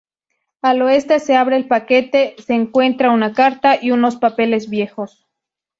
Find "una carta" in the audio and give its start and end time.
3.11-3.77